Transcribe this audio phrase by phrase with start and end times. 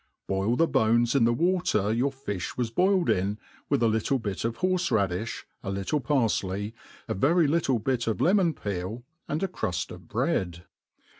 [0.27, 3.37] Boil the bones in the water your fiih was boiled in^
[3.69, 6.73] with a little bit of horfe raddiih, a little parfley,
[7.07, 10.63] a very little bit of lemon peel, and a crufl of bread.